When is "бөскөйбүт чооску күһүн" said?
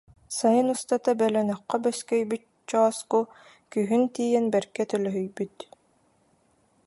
1.87-4.03